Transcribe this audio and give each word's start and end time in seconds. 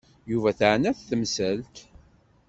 Yuba 0.31 0.51
teɛna-t 0.59 0.99
temsalt. 1.09 1.75